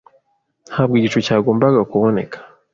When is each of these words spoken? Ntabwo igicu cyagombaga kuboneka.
Ntabwo 0.69 0.93
igicu 0.95 1.19
cyagombaga 1.25 1.81
kuboneka. 1.91 2.37